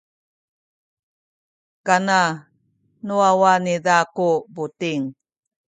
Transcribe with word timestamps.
kanan 1.85 2.31
nu 3.05 3.13
wawa 3.21 3.51
niza 3.65 3.97
ku 4.15 4.29
buting. 4.55 5.03